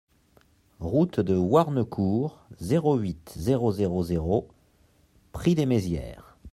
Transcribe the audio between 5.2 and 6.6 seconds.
Prix-lès-Mézières